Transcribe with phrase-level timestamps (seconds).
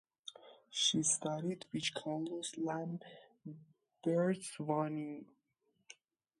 [0.71, 5.25] She studied with Carolus Lambertus Waning.